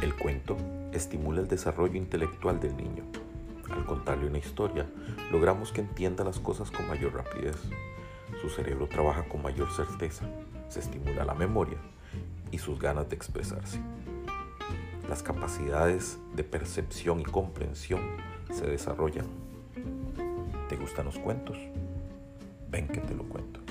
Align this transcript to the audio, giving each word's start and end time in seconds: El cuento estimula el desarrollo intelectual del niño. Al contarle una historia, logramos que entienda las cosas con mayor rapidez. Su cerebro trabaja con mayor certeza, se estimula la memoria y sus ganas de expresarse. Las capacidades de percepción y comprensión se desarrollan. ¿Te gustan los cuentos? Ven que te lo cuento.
El 0.00 0.14
cuento 0.14 0.56
estimula 0.92 1.40
el 1.40 1.48
desarrollo 1.48 1.96
intelectual 1.96 2.60
del 2.60 2.76
niño. 2.76 3.02
Al 3.68 3.84
contarle 3.84 4.28
una 4.28 4.38
historia, 4.38 4.86
logramos 5.32 5.72
que 5.72 5.80
entienda 5.80 6.22
las 6.22 6.38
cosas 6.38 6.70
con 6.70 6.86
mayor 6.86 7.14
rapidez. 7.14 7.56
Su 8.40 8.48
cerebro 8.48 8.86
trabaja 8.86 9.24
con 9.28 9.42
mayor 9.42 9.72
certeza, 9.72 10.24
se 10.68 10.78
estimula 10.78 11.24
la 11.24 11.34
memoria 11.34 11.78
y 12.52 12.58
sus 12.58 12.78
ganas 12.78 13.08
de 13.08 13.16
expresarse. 13.16 13.80
Las 15.08 15.24
capacidades 15.24 16.18
de 16.32 16.44
percepción 16.44 17.18
y 17.20 17.24
comprensión 17.24 18.00
se 18.52 18.68
desarrollan. 18.68 19.26
¿Te 20.68 20.76
gustan 20.76 21.06
los 21.06 21.18
cuentos? 21.18 21.58
Ven 22.70 22.86
que 22.86 23.00
te 23.00 23.14
lo 23.14 23.24
cuento. 23.24 23.67